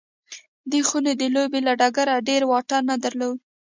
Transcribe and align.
دې 0.71 0.81
خونې 0.87 1.13
د 1.17 1.23
لوبې 1.35 1.59
له 1.67 1.73
ډګره 1.79 2.15
ډېر 2.29 2.41
واټن 2.51 2.81
نه 2.89 2.95
درلود 3.03 3.37